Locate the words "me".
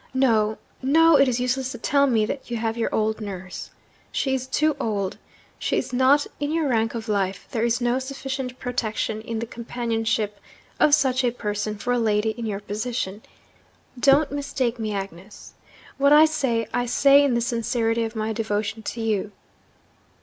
2.07-2.25, 14.79-14.91